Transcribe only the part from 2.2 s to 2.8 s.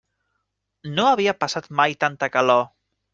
calor.